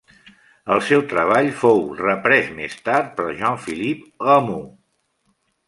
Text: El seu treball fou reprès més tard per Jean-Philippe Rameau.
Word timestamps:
El 0.75 0.79
seu 0.87 1.03
treball 1.11 1.49
fou 1.59 1.83
reprès 1.99 2.49
més 2.61 2.79
tard 2.89 3.13
per 3.21 3.29
Jean-Philippe 3.43 4.29
Rameau. 4.33 4.69